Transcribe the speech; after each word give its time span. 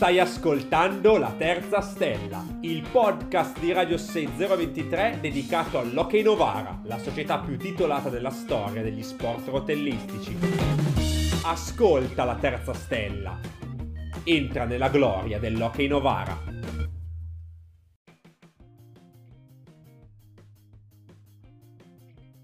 Stai 0.00 0.18
ascoltando 0.18 1.18
La 1.18 1.34
Terza 1.34 1.82
Stella, 1.82 2.42
il 2.62 2.88
podcast 2.90 3.60
di 3.60 3.70
Radio 3.70 3.98
6023 3.98 5.18
dedicato 5.20 5.78
all'Hockey 5.78 6.22
Novara, 6.22 6.80
la 6.84 6.96
società 6.96 7.40
più 7.40 7.58
titolata 7.58 8.08
della 8.08 8.30
storia 8.30 8.80
degli 8.80 9.02
sport 9.02 9.48
rotellistici. 9.48 10.34
Ascolta 11.44 12.24
La 12.24 12.36
Terza 12.36 12.72
Stella. 12.72 13.38
Entra 14.24 14.64
nella 14.64 14.88
gloria 14.88 15.38
dell'Hockey 15.38 15.86
Novara. 15.86 16.34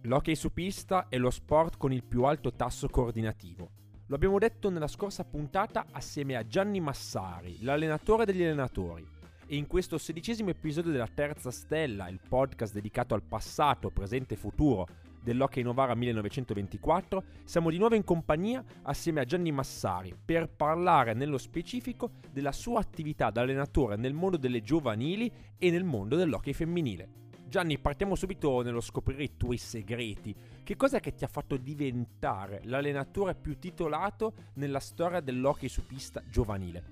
L'hockey 0.02 0.34
su 0.34 0.52
pista 0.52 1.06
è 1.08 1.16
lo 1.16 1.30
sport 1.30 1.78
con 1.78 1.90
il 1.90 2.04
più 2.04 2.24
alto 2.24 2.52
tasso 2.52 2.86
coordinativo 2.90 3.70
lo 4.08 4.14
abbiamo 4.14 4.38
detto 4.38 4.70
nella 4.70 4.86
scorsa 4.86 5.24
puntata 5.24 5.86
assieme 5.90 6.36
a 6.36 6.46
Gianni 6.46 6.78
Massari, 6.78 7.62
l'allenatore 7.62 8.24
degli 8.24 8.42
allenatori. 8.42 9.04
E 9.48 9.56
in 9.56 9.66
questo 9.66 9.98
sedicesimo 9.98 10.50
episodio 10.50 10.92
della 10.92 11.08
Terza 11.12 11.50
Stella, 11.50 12.08
il 12.08 12.20
podcast 12.26 12.72
dedicato 12.72 13.14
al 13.14 13.22
passato, 13.22 13.90
presente 13.90 14.34
e 14.34 14.36
futuro 14.36 14.86
dell'Hockey 15.22 15.64
Novara 15.64 15.96
1924, 15.96 17.24
siamo 17.44 17.70
di 17.70 17.78
nuovo 17.78 17.96
in 17.96 18.04
compagnia 18.04 18.64
assieme 18.82 19.20
a 19.20 19.24
Gianni 19.24 19.50
Massari 19.50 20.14
per 20.24 20.48
parlare 20.48 21.12
nello 21.12 21.38
specifico 21.38 22.12
della 22.30 22.52
sua 22.52 22.78
attività 22.78 23.30
da 23.30 23.40
allenatore 23.40 23.96
nel 23.96 24.14
mondo 24.14 24.36
delle 24.36 24.62
giovanili 24.62 25.32
e 25.58 25.70
nel 25.70 25.84
mondo 25.84 26.14
dell'hockey 26.14 26.52
femminile. 26.52 27.25
Gianni, 27.48 27.78
partiamo 27.78 28.16
subito 28.16 28.60
nello 28.62 28.80
scoprire 28.80 29.22
i 29.22 29.36
tuoi 29.36 29.56
segreti. 29.56 30.34
Che 30.64 30.74
cosa 30.74 30.98
che 30.98 31.14
ti 31.14 31.22
ha 31.22 31.28
fatto 31.28 31.56
diventare 31.56 32.60
l'allenatore 32.64 33.36
più 33.36 33.56
titolato 33.60 34.34
nella 34.54 34.80
storia 34.80 35.20
dell'hockey 35.20 35.68
su 35.68 35.86
pista 35.86 36.24
giovanile? 36.28 36.82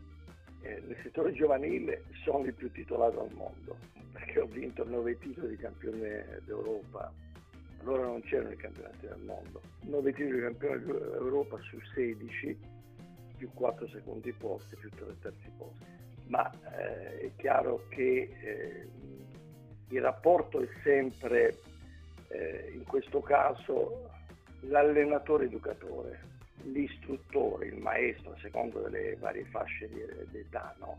Eh, 0.61 0.81
nel 0.87 0.97
settore 1.03 1.33
giovanile 1.33 2.05
sono 2.23 2.45
il 2.45 2.55
più 2.55 2.71
titolato 2.71 3.23
al 3.23 3.33
mondo, 3.35 3.77
perché 4.13 4.39
ho 4.39 4.47
vinto 4.47 4.89
nove 4.89 5.19
titoli 5.19 5.49
di 5.49 5.57
campione 5.57 6.41
d'Europa. 6.45 7.13
Allora 7.81 8.05
non 8.05 8.23
c'erano 8.23 8.53
i 8.53 8.57
campionati 8.57 9.09
del 9.09 9.23
mondo. 9.27 9.61
Nove 9.87 10.13
titoli 10.13 10.37
di 10.37 10.41
campione 10.41 10.85
d'Europa 10.85 11.59
su 11.63 11.81
16, 11.95 12.57
più 13.37 13.51
4 13.53 13.89
secondi 13.89 14.33
posti, 14.33 14.77
più 14.77 14.89
3 14.89 15.19
terzi 15.21 15.51
posti. 15.59 15.85
Ma 16.29 16.49
eh, 16.79 17.19
è 17.23 17.31
chiaro 17.37 17.87
che 17.89 18.31
eh, 18.41 18.89
il 19.95 20.03
rapporto 20.03 20.61
è 20.61 20.69
sempre, 20.83 21.59
eh, 22.29 22.73
in 22.75 22.85
questo 22.85 23.21
caso, 23.21 24.11
l'allenatore-educatore, 24.63 26.21
l'istruttore, 26.65 27.67
il 27.67 27.79
maestro, 27.79 28.33
a 28.33 28.39
secondo 28.41 28.81
delle 28.81 29.15
varie 29.17 29.45
fasce 29.45 29.89
di, 29.89 30.03
d'età. 30.31 30.75
No? 30.81 30.99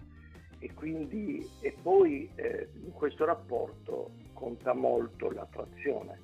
E, 0.59 0.73
quindi, 0.73 1.45
e 1.59 1.75
poi 1.81 2.29
eh, 2.35 2.69
in 2.85 2.93
questo 2.93 3.25
rapporto 3.25 4.11
conta 4.33 4.73
molto 4.73 5.29
l'attrazione 5.29 6.19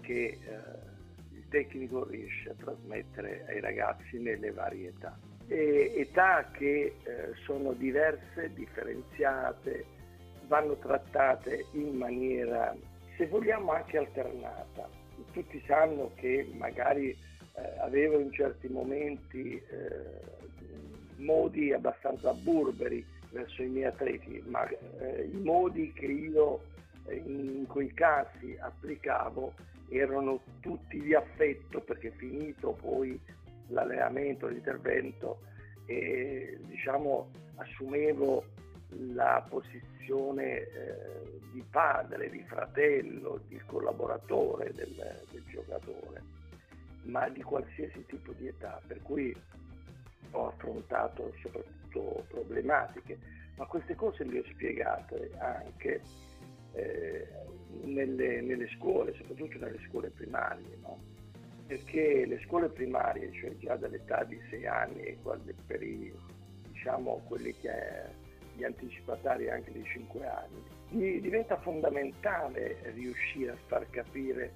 che 0.00 0.38
eh, 0.40 1.36
il 1.36 1.46
tecnico 1.48 2.06
riesce 2.08 2.50
a 2.50 2.54
trasmettere 2.54 3.44
ai 3.46 3.60
ragazzi 3.60 4.18
nelle 4.18 4.50
varie 4.52 4.88
età. 4.88 5.18
E 5.46 5.92
età 5.96 6.48
che 6.50 6.94
eh, 7.02 7.34
sono 7.44 7.72
diverse, 7.72 8.52
differenziate, 8.54 9.98
vanno 10.50 10.74
trattate 10.78 11.66
in 11.74 11.96
maniera, 11.96 12.74
se 13.16 13.28
vogliamo, 13.28 13.70
anche 13.70 13.98
alternata. 13.98 14.88
Tutti 15.32 15.62
sanno 15.64 16.10
che 16.16 16.50
magari 16.54 17.10
eh, 17.10 17.78
avevo 17.78 18.18
in 18.18 18.32
certi 18.32 18.66
momenti 18.66 19.54
eh, 19.54 20.20
modi 21.18 21.72
abbastanza 21.72 22.32
burberi 22.32 23.06
verso 23.30 23.62
i 23.62 23.68
miei 23.68 23.84
atleti, 23.84 24.42
ma 24.48 24.68
eh, 24.68 25.30
i 25.32 25.40
modi 25.40 25.92
che 25.92 26.06
io 26.06 26.62
eh, 27.06 27.14
in 27.14 27.64
quei 27.68 27.94
casi 27.94 28.56
applicavo 28.58 29.52
erano 29.88 30.40
tutti 30.60 31.00
di 31.00 31.14
affetto 31.14 31.80
perché 31.80 32.10
finito 32.16 32.72
poi 32.72 33.18
l'allenamento, 33.68 34.48
l'intervento, 34.48 35.42
e, 35.86 36.58
diciamo, 36.62 37.30
assumevo 37.54 38.44
la 38.98 39.44
posizione 39.48 40.60
eh, 40.60 41.40
di 41.52 41.64
padre, 41.70 42.30
di 42.30 42.42
fratello, 42.46 43.40
di 43.48 43.60
collaboratore 43.66 44.72
del, 44.74 44.94
del, 45.30 45.44
giocatore, 45.48 46.22
ma 47.04 47.28
di 47.28 47.42
qualsiasi 47.42 48.04
tipo 48.06 48.32
di 48.32 48.48
età, 48.48 48.80
per 48.86 49.00
cui 49.02 49.34
ho 50.32 50.48
affrontato 50.48 51.32
soprattutto 51.42 52.24
problematiche, 52.28 53.18
ma 53.56 53.66
queste 53.66 53.94
cose 53.94 54.24
le 54.24 54.40
ho 54.40 54.44
spiegate 54.50 55.30
anche 55.38 56.00
eh, 56.72 57.28
nelle, 57.84 58.40
nelle, 58.40 58.68
scuole, 58.76 59.14
soprattutto 59.14 59.58
nelle 59.58 59.80
scuole 59.86 60.10
primarie, 60.10 60.78
no? 60.82 60.98
perché 61.66 62.26
le 62.26 62.40
scuole 62.44 62.68
primarie, 62.68 63.30
cioè 63.32 63.56
già 63.58 63.76
dall'età 63.76 64.24
di 64.24 64.40
6 64.50 64.66
anni, 64.66 65.16
per 65.66 65.82
i, 65.82 66.12
diciamo, 66.72 67.22
quelli 67.28 67.54
che 67.54 67.70
gli 68.54 68.64
anticipatari 68.64 69.50
anche 69.50 69.72
di 69.72 69.84
5 69.84 70.26
anni, 70.26 71.20
diventa 71.20 71.56
fondamentale 71.56 72.78
riuscire 72.94 73.52
a 73.52 73.56
far 73.66 73.88
capire 73.90 74.52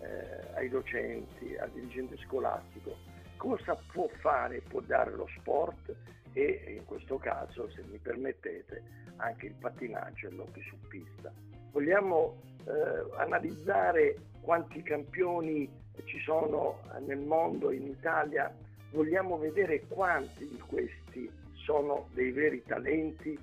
eh, 0.00 0.54
ai 0.54 0.68
docenti, 0.68 1.56
al 1.56 1.70
dirigente 1.70 2.16
scolastico 2.18 3.14
cosa 3.36 3.76
può 3.92 4.08
fare, 4.20 4.60
può 4.60 4.80
dare 4.80 5.12
lo 5.12 5.28
sport 5.38 5.94
e 6.32 6.74
in 6.76 6.84
questo 6.84 7.16
caso, 7.18 7.70
se 7.70 7.82
mi 7.88 7.98
permettete, 7.98 8.82
anche 9.16 9.46
il 9.46 9.54
pattinaggio 9.54 10.28
e 10.28 10.30
l'hockey 10.32 10.62
su 10.64 10.76
pista. 10.88 11.32
Vogliamo 11.70 12.40
eh, 12.66 13.18
analizzare 13.18 14.16
quanti 14.40 14.82
campioni 14.82 15.68
ci 16.04 16.20
sono 16.20 16.80
nel 17.06 17.18
mondo, 17.20 17.70
in 17.70 17.86
Italia, 17.86 18.54
vogliamo 18.90 19.38
vedere 19.38 19.86
quanti 19.88 20.46
di 20.46 20.58
questi 20.58 21.30
sono 21.66 22.08
dei 22.14 22.30
veri 22.30 22.62
talenti 22.62 23.36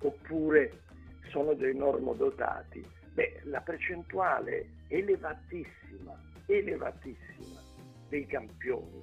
oppure 0.00 0.80
sono 1.30 1.54
dei 1.54 1.74
normodotati? 1.76 2.84
Beh, 3.12 3.42
la 3.44 3.60
percentuale 3.60 4.66
elevatissima, 4.88 6.12
elevatissima 6.46 7.62
dei 8.08 8.26
campioni 8.26 9.00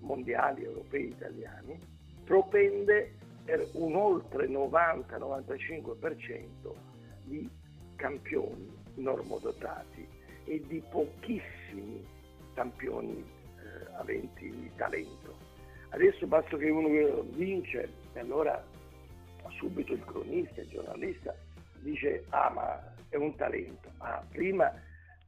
mondiali, 0.00 0.64
europei, 0.64 1.06
italiani, 1.08 1.80
propende 2.24 3.14
per 3.44 3.66
un 3.72 3.96
oltre 3.96 4.46
90-95% 4.46 6.44
di 7.24 7.48
campioni 7.96 8.70
normodotati 8.96 10.06
e 10.44 10.62
di 10.66 10.82
pochissimi 10.90 12.06
campioni 12.52 13.18
eh, 13.20 13.24
aventi 13.96 14.70
talento. 14.76 15.34
Adesso 15.90 16.26
basta 16.26 16.58
che 16.58 16.68
uno 16.68 17.22
vince 17.30 17.88
e 18.18 18.20
allora 18.20 18.62
subito 19.50 19.92
il 19.92 20.04
cronista, 20.04 20.60
il 20.60 20.68
giornalista 20.68 21.34
dice 21.80 22.24
ah 22.30 22.50
ma 22.50 22.94
è 23.08 23.16
un 23.16 23.34
talento. 23.36 23.90
Ah, 23.98 24.22
prima, 24.28 24.72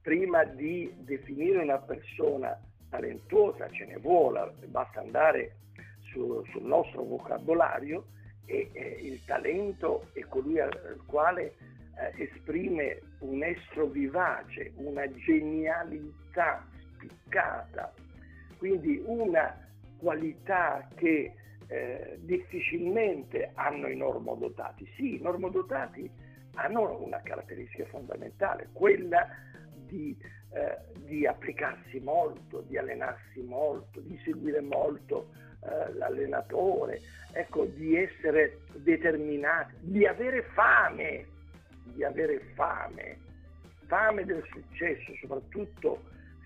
prima 0.03 0.45
di 0.45 0.93
definire 0.99 1.63
una 1.63 1.79
persona 1.79 2.59
talentuosa 2.91 3.71
ce 3.71 3.87
ne 3.87 3.97
vuole, 3.99 4.53
basta 4.67 5.01
andare 5.01 5.57
su, 6.11 6.45
sul 6.51 6.65
nostro 6.65 7.05
vocabolario 7.05 8.07
e, 8.45 8.69
e, 8.73 8.99
il 9.03 9.25
talento 9.25 10.09
è 10.13 10.21
colui 10.23 10.59
al 10.59 11.01
quale 11.07 11.55
eh, 11.97 12.25
esprime 12.25 13.01
un 13.21 13.43
estro 13.45 13.87
vivace, 13.87 14.73
una 14.77 15.09
genialità 15.13 16.67
spiccata, 16.95 17.95
quindi 18.59 19.01
una 19.07 19.57
qualità 19.99 20.89
che 20.97 21.35
eh, 21.71 22.19
difficilmente 22.19 23.53
hanno 23.55 23.87
i 23.87 23.97
normodotati. 23.97 24.91
Sì, 24.97 25.17
i 25.17 25.23
normodotati 25.23 26.11
hanno 26.55 27.01
una 27.01 27.21
caratteristica 27.23 27.85
fondamentale, 27.87 28.71
quella 28.73 29.29
di, 29.87 30.17
eh, 30.53 30.79
di, 30.99 31.27
applicarsi 31.27 32.01
molto, 32.01 32.63
di 32.63 32.77
allenarsi 32.77 33.41
molto, 33.43 34.01
di 34.01 34.21
seguire 34.25 34.61
molto 34.61 35.31
eh, 35.61 35.93
l'allenatore, 35.95 37.01
ecco, 37.33 37.67
di 37.67 37.97
essere 37.97 38.63
determinati, 38.75 39.75
di 39.79 40.05
avere 40.07 40.43
fame, 40.55 41.25
di 41.85 42.03
avere 42.03 42.41
fame, 42.55 43.17
fame 43.87 44.25
del 44.25 44.43
successo, 44.51 45.13
soprattutto 45.21 46.03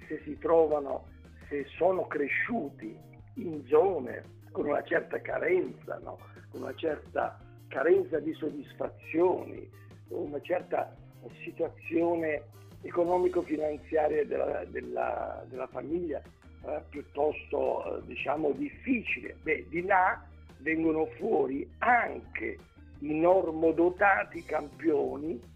se 0.06 0.20
si 0.24 0.36
trovano, 0.38 1.06
se 1.48 1.64
sono 1.76 2.06
cresciuti 2.06 2.94
in 3.36 3.64
zone 3.66 4.42
con 4.54 4.66
una 4.66 4.84
certa 4.84 5.20
carenza, 5.20 5.98
no? 6.04 6.16
con 6.50 6.62
una 6.62 6.74
certa 6.76 7.36
carenza 7.66 8.20
di 8.20 8.32
soddisfazioni, 8.34 9.68
una 10.10 10.40
certa 10.42 10.94
situazione 11.42 12.44
economico-finanziaria 12.82 14.24
della, 14.24 14.64
della, 14.66 15.44
della 15.48 15.66
famiglia 15.66 16.22
eh, 16.66 16.82
piuttosto 16.88 17.98
eh, 17.98 18.06
diciamo 18.06 18.52
difficile. 18.52 19.34
Beh, 19.42 19.66
di 19.68 19.82
là 19.82 20.24
vengono 20.58 21.06
fuori 21.18 21.68
anche 21.78 22.56
i 23.00 23.12
normodotati 23.12 24.44
campioni 24.44 25.52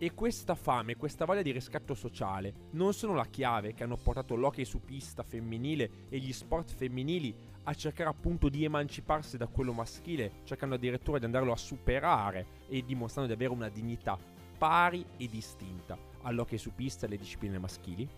e 0.00 0.14
questa 0.14 0.54
fame, 0.54 0.94
questa 0.94 1.24
voglia 1.24 1.42
di 1.42 1.50
riscatto 1.50 1.92
sociale 1.92 2.54
non 2.72 2.92
sono 2.92 3.14
la 3.14 3.24
chiave 3.24 3.74
che 3.74 3.82
hanno 3.82 3.96
portato 3.96 4.36
l'hockey 4.36 4.64
su 4.64 4.80
pista 4.80 5.24
femminile 5.24 5.90
e 6.08 6.18
gli 6.18 6.32
sport 6.32 6.72
femminili 6.72 7.34
a 7.68 7.74
cercare 7.74 8.08
appunto 8.08 8.48
di 8.48 8.64
emanciparsi 8.64 9.36
da 9.36 9.46
quello 9.46 9.72
maschile, 9.72 10.40
cercando 10.44 10.76
addirittura 10.76 11.18
di 11.18 11.26
andarlo 11.26 11.52
a 11.52 11.56
superare 11.56 12.46
e 12.68 12.82
dimostrando 12.82 13.28
di 13.28 13.36
avere 13.36 13.54
una 13.54 13.68
dignità 13.68 14.18
pari 14.56 15.04
e 15.18 15.28
distinta 15.28 15.96
all'hockey 16.22 16.56
su 16.58 16.74
pista 16.74 17.04
e 17.04 17.08
alle 17.08 17.18
discipline 17.18 17.58
maschili? 17.58 18.08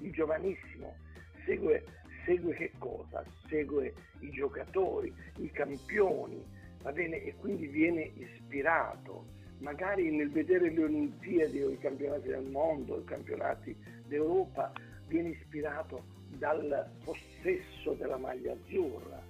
Il 0.00 0.12
giovanissimo 0.12 0.96
segue, 1.44 1.84
segue 2.24 2.54
che 2.54 2.72
cosa? 2.78 3.24
Segue 3.48 3.94
i 4.20 4.30
giocatori, 4.30 5.14
i 5.38 5.50
campioni, 5.50 6.44
va 6.82 6.92
bene? 6.92 7.22
E 7.22 7.34
quindi 7.36 7.66
viene 7.66 8.10
ispirato 8.16 9.26
magari 9.58 10.10
nel 10.10 10.30
vedere 10.30 10.70
le 10.70 10.84
Olimpiadi 10.84 11.62
o 11.62 11.70
i 11.70 11.78
campionati 11.78 12.28
del 12.28 12.44
mondo, 12.44 12.98
i 12.98 13.04
campionati 13.04 13.76
d'Europa, 14.06 14.72
viene 15.06 15.30
ispirato 15.30 16.04
dal 16.36 16.90
possesso 17.04 17.92
della 17.92 18.18
maglia 18.18 18.52
azzurra. 18.52 19.22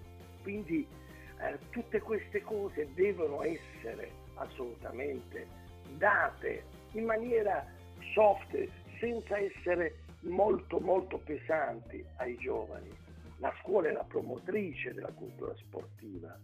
Quindi 0.42 0.86
eh, 1.49 1.58
tutte 1.70 2.00
queste 2.00 2.41
cose 2.43 2.88
devono 2.94 3.43
essere 3.43 4.11
assolutamente 4.35 5.46
date 5.96 6.64
in 6.93 7.05
maniera 7.05 7.64
soft, 8.12 8.56
senza 8.99 9.38
essere 9.38 9.96
molto 10.20 10.79
molto 10.81 11.19
pesanti 11.19 12.05
ai 12.17 12.37
giovani. 12.37 12.91
La 13.38 13.52
scuola 13.61 13.88
è 13.88 13.93
la 13.93 14.05
promotrice 14.05 14.94
della 14.94 15.12
cultura 15.12 15.55
sportiva, 15.56 16.38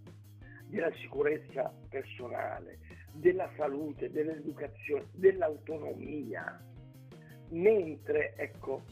della 0.67 0.93
sicurezza 0.97 1.73
personale, 1.88 2.79
della 3.12 3.50
salute, 3.56 4.11
dell'educazione, 4.11 5.06
dell'autonomia. 5.12 6.62
Mentre, 7.50 8.35
ecco, 8.37 8.82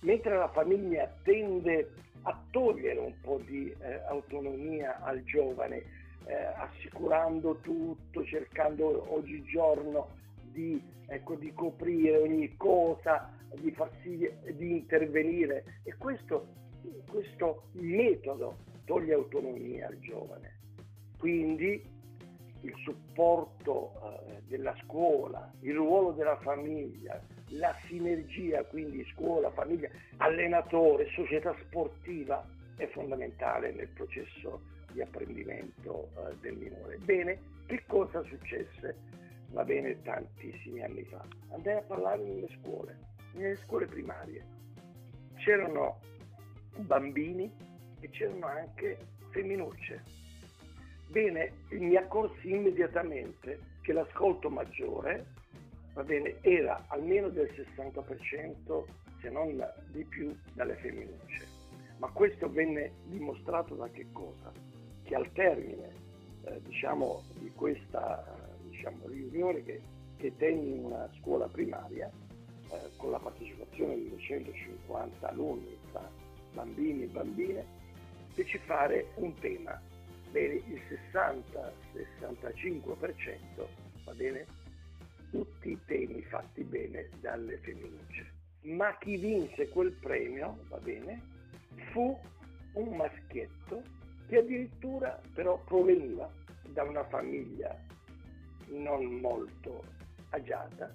mentre 0.00 0.36
la 0.36 0.48
famiglia 0.48 1.10
tende 1.22 1.92
a 2.22 2.40
togliere 2.50 2.98
un 2.98 3.14
po' 3.20 3.40
di 3.44 3.74
eh, 3.80 4.02
autonomia 4.06 5.00
al 5.02 5.22
giovane, 5.24 5.82
eh, 6.24 6.34
assicurando 6.34 7.58
tutto, 7.60 8.24
cercando 8.24 9.12
oggigiorno 9.12 10.08
di, 10.52 10.80
ecco, 11.06 11.34
di 11.34 11.52
coprire 11.52 12.18
ogni 12.18 12.56
cosa, 12.56 13.30
di, 13.54 13.70
farsi, 13.72 14.30
di 14.52 14.70
intervenire. 14.70 15.80
E 15.82 15.94
questo, 15.96 16.46
questo 17.08 17.64
metodo 17.72 18.58
toglie 18.84 19.14
autonomia 19.14 19.88
al 19.88 19.98
giovane. 19.98 20.58
Quindi 21.18 21.90
il 22.60 22.74
supporto 22.84 23.92
eh, 23.94 24.42
della 24.46 24.74
scuola, 24.84 25.50
il 25.60 25.74
ruolo 25.74 26.12
della 26.12 26.36
famiglia, 26.38 27.20
la 27.52 27.74
sinergia, 27.86 28.64
quindi 28.64 29.04
scuola, 29.12 29.50
famiglia, 29.50 29.88
allenatore, 30.18 31.08
società 31.14 31.54
sportiva 31.62 32.44
è 32.76 32.86
fondamentale 32.88 33.72
nel 33.72 33.88
processo 33.88 34.60
di 34.92 35.00
apprendimento 35.00 36.10
eh, 36.16 36.36
del 36.40 36.56
minore. 36.56 36.98
Bene, 36.98 37.38
che 37.66 37.82
cosa 37.86 38.22
successe? 38.24 38.96
Va 39.50 39.64
bene, 39.64 40.00
tantissimi 40.02 40.82
anni 40.82 41.04
fa. 41.04 41.24
Andai 41.50 41.76
a 41.76 41.82
parlare 41.82 42.22
nelle 42.22 42.48
scuole, 42.60 42.98
nelle 43.32 43.56
scuole 43.56 43.86
primarie. 43.86 44.44
C'erano 45.36 46.00
bambini 46.76 47.50
e 48.00 48.08
c'erano 48.10 48.46
anche 48.46 48.98
femminucce 49.30 50.20
Bene, 51.12 51.52
mi 51.72 51.94
accorsi 51.94 52.52
immediatamente 52.52 53.58
che 53.82 53.92
l'ascolto 53.92 54.48
maggiore 54.48 55.26
bene, 56.02 56.38
era 56.40 56.84
almeno 56.88 57.28
del 57.28 57.50
60%, 57.54 58.84
se 59.20 59.30
non 59.30 59.62
di 59.90 60.04
più, 60.04 60.34
dalle 60.54 60.76
femminucce. 60.76 61.46
Ma 61.98 62.08
questo 62.08 62.50
venne 62.50 62.92
dimostrato 63.04 63.74
da 63.74 63.88
che 63.88 64.06
cosa? 64.12 64.50
Che 65.02 65.14
al 65.14 65.30
termine 65.32 65.90
eh, 66.44 66.60
diciamo, 66.62 67.22
di 67.38 67.52
questa 67.54 68.24
diciamo, 68.62 69.06
riunione 69.06 69.62
che, 69.62 69.80
che 70.16 70.34
tenni 70.36 70.76
in 70.76 70.84
una 70.86 71.08
scuola 71.20 71.46
primaria, 71.46 72.10
eh, 72.70 72.90
con 72.96 73.10
la 73.10 73.18
partecipazione 73.18 73.96
di 73.96 74.08
250 74.08 75.28
alunni 75.28 75.76
tra 75.90 76.08
bambini 76.54 77.02
e 77.02 77.06
bambine, 77.06 77.66
feci 78.32 78.56
fare 78.58 79.08
un 79.16 79.34
tema 79.34 79.78
bene, 80.32 80.54
il 80.54 80.82
60-65% 81.14 83.66
va 84.04 84.12
bene, 84.14 84.46
tutti 85.32 85.70
i 85.70 85.78
temi 85.86 86.22
fatti 86.22 86.62
bene 86.62 87.08
dalle 87.20 87.56
femminucce. 87.56 88.32
Ma 88.64 88.96
chi 88.98 89.16
vinse 89.16 89.68
quel 89.70 89.90
premio, 89.92 90.58
va 90.68 90.76
bene, 90.76 91.20
fu 91.90 92.16
un 92.74 92.96
maschietto 92.96 93.82
che 94.28 94.38
addirittura 94.38 95.20
però 95.34 95.58
proveniva 95.64 96.30
da 96.68 96.84
una 96.84 97.04
famiglia 97.08 97.76
non 98.68 99.04
molto 99.20 99.82
agiata, 100.30 100.94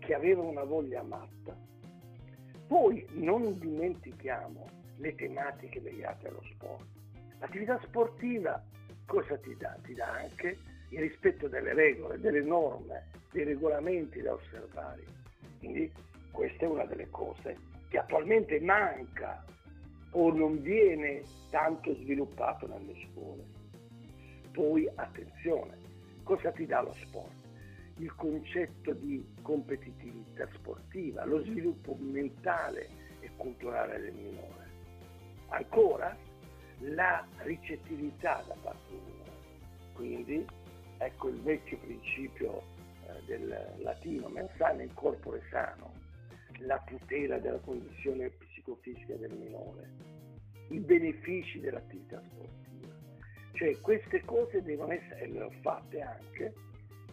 che 0.00 0.14
aveva 0.14 0.42
una 0.42 0.64
voglia 0.64 1.02
matta. 1.02 1.56
Poi 2.66 3.06
non 3.12 3.58
dimentichiamo 3.58 4.66
le 4.96 5.14
tematiche 5.14 5.80
legate 5.80 6.28
allo 6.28 6.42
sport 6.52 6.86
L'attività 7.42 7.80
sportiva 7.82 8.62
cosa 9.04 9.36
ti 9.38 9.56
dà? 9.56 9.76
Ti 9.82 9.94
dà 9.94 10.12
anche 10.12 10.58
il 10.92 11.00
rispetto 11.00 11.48
delle 11.48 11.72
regole, 11.72 12.20
delle 12.20 12.42
norme, 12.42 13.08
dei 13.32 13.44
regolamenti 13.44 14.20
da 14.20 14.34
osservare. 14.34 15.02
Quindi 15.58 15.90
questa 16.30 16.64
è 16.64 16.68
una 16.68 16.84
delle 16.84 17.08
cose 17.08 17.56
che 17.88 17.98
attualmente 17.98 18.60
manca 18.60 19.44
o 20.10 20.32
non 20.32 20.60
viene 20.60 21.22
tanto 21.50 21.94
sviluppato 21.94 22.66
nelle 22.66 22.94
scuole. 23.06 23.44
Poi 24.52 24.90
attenzione, 24.94 25.78
cosa 26.22 26.50
ti 26.52 26.66
dà 26.66 26.82
lo 26.82 26.92
sport? 26.94 27.40
Il 27.96 28.14
concetto 28.14 28.92
di 28.92 29.24
competitività 29.40 30.46
sportiva, 30.52 31.24
lo 31.24 31.42
sviluppo 31.44 31.96
mentale 31.98 32.88
e 33.20 33.30
culturale 33.36 33.98
del 33.98 34.14
minore. 34.14 34.70
Ancora, 35.48 36.14
la 36.80 37.26
ricettività 37.38 38.42
da 38.46 38.56
parte 38.60 38.90
di 38.90 39.12
noi. 39.16 39.92
Quindi 39.94 40.46
ecco 41.04 41.28
il 41.28 41.40
vecchio 41.40 41.78
principio 41.78 42.62
eh, 43.06 43.24
del 43.26 43.74
latino 43.78 44.28
mens 44.28 44.50
sana 44.56 44.82
in 44.82 44.92
corpore 44.94 45.42
sano, 45.50 45.92
la 46.58 46.82
tutela 46.86 47.38
della 47.38 47.58
condizione 47.58 48.30
psicofisica 48.30 49.14
del 49.16 49.36
minore, 49.36 49.90
i 50.68 50.78
benefici 50.78 51.60
dell'attività 51.60 52.22
sportiva. 52.30 52.94
Cioè 53.52 53.78
queste 53.80 54.24
cose 54.24 54.62
devono 54.62 54.92
essere 54.92 55.28
fatte 55.60 56.00
anche 56.00 56.54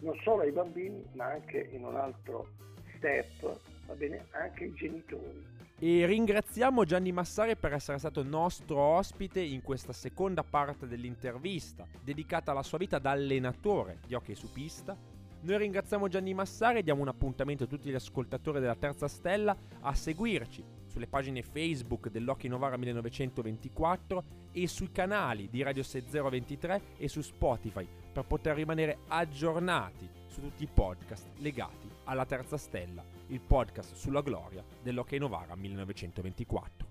non 0.00 0.16
solo 0.22 0.42
ai 0.42 0.52
bambini 0.52 1.04
ma 1.12 1.26
anche 1.26 1.68
in 1.72 1.84
un 1.84 1.96
altro 1.96 2.48
step, 2.96 3.58
va 3.86 3.94
bene, 3.94 4.26
anche 4.30 4.64
ai 4.64 4.72
genitori. 4.74 5.58
E 5.82 6.04
ringraziamo 6.04 6.84
Gianni 6.84 7.10
Massari 7.10 7.56
per 7.56 7.72
essere 7.72 7.96
stato 7.96 8.22
nostro 8.22 8.78
ospite 8.78 9.40
in 9.40 9.62
questa 9.62 9.94
seconda 9.94 10.42
parte 10.42 10.86
dell'intervista, 10.86 11.86
dedicata 12.04 12.50
alla 12.50 12.62
sua 12.62 12.76
vita 12.76 12.98
da 12.98 13.12
allenatore 13.12 14.00
di 14.06 14.12
hockey 14.12 14.34
su 14.34 14.52
pista. 14.52 14.94
Noi 15.40 15.56
ringraziamo 15.56 16.06
Gianni 16.08 16.34
Massari 16.34 16.80
e 16.80 16.82
diamo 16.82 17.00
un 17.00 17.08
appuntamento 17.08 17.64
a 17.64 17.66
tutti 17.66 17.88
gli 17.88 17.94
ascoltatori 17.94 18.60
della 18.60 18.74
Terza 18.74 19.08
Stella 19.08 19.56
a 19.80 19.94
seguirci 19.94 20.62
sulle 20.84 21.06
pagine 21.06 21.40
Facebook 21.40 22.10
dell'Hockey 22.10 22.50
Novara 22.50 22.76
1924 22.76 24.24
e 24.52 24.66
sui 24.66 24.92
canali 24.92 25.48
di 25.48 25.62
Radio 25.62 25.82
6023 25.82 26.82
e 26.98 27.08
su 27.08 27.22
Spotify 27.22 27.88
per 28.12 28.26
poter 28.26 28.54
rimanere 28.54 28.98
aggiornati 29.08 30.06
su 30.26 30.42
tutti 30.42 30.62
i 30.62 30.68
podcast 30.70 31.26
legati 31.38 31.89
alla 32.10 32.26
Terza 32.26 32.56
Stella, 32.56 33.04
il 33.28 33.40
podcast 33.40 33.94
sulla 33.94 34.20
gloria 34.20 34.64
dell'Hockey 34.82 35.16
Novara 35.20 35.54
1924. 35.54 36.88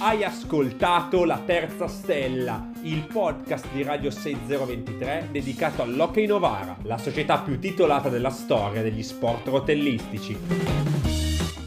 Hai 0.00 0.24
ascoltato 0.24 1.24
La 1.24 1.38
Terza 1.38 1.86
Stella, 1.86 2.68
il 2.82 3.06
podcast 3.06 3.70
di 3.70 3.84
Radio 3.84 4.10
6023 4.10 5.28
dedicato 5.30 5.82
all'Hockey 5.82 6.26
Novara, 6.26 6.76
la 6.82 6.98
società 6.98 7.38
più 7.38 7.60
titolata 7.60 8.08
della 8.08 8.30
storia 8.30 8.82
degli 8.82 9.04
sport 9.04 9.46
rotellistici. 9.46 10.36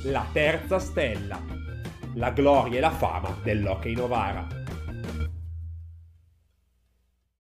La 0.03 0.27
Terza 0.33 0.77
Stella, 0.77 1.41
la 2.15 2.31
gloria 2.31 2.79
e 2.79 2.81
la 2.81 2.91
fama 2.91 3.33
dell'Hockey 3.41 3.95
Novara. 3.95 4.63